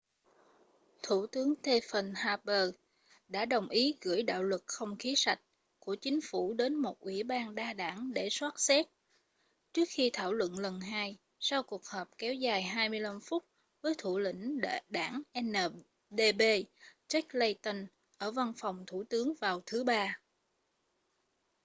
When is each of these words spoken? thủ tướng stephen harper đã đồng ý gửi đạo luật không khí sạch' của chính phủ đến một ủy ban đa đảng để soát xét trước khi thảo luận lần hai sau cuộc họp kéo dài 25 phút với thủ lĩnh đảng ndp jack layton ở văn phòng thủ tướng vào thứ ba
thủ 1.03 1.27
tướng 1.27 1.53
stephen 1.61 2.13
harper 2.15 2.69
đã 3.27 3.45
đồng 3.45 3.69
ý 3.69 3.97
gửi 4.01 4.23
đạo 4.23 4.43
luật 4.43 4.61
không 4.67 4.95
khí 4.99 5.13
sạch' 5.17 5.41
của 5.79 5.95
chính 6.01 6.19
phủ 6.23 6.53
đến 6.53 6.75
một 6.75 6.99
ủy 6.99 7.23
ban 7.23 7.55
đa 7.55 7.73
đảng 7.73 8.13
để 8.13 8.29
soát 8.29 8.59
xét 8.59 8.85
trước 9.73 9.83
khi 9.87 10.09
thảo 10.13 10.33
luận 10.33 10.59
lần 10.59 10.79
hai 10.79 11.17
sau 11.39 11.63
cuộc 11.63 11.85
họp 11.85 12.17
kéo 12.17 12.33
dài 12.33 12.63
25 12.63 13.19
phút 13.21 13.45
với 13.81 13.93
thủ 13.97 14.17
lĩnh 14.19 14.61
đảng 14.89 15.21
ndp 15.41 16.41
jack 17.09 17.23
layton 17.31 17.85
ở 18.17 18.31
văn 18.31 18.53
phòng 18.57 18.83
thủ 18.87 19.03
tướng 19.09 19.33
vào 19.41 19.61
thứ 19.65 19.83
ba 19.83 20.21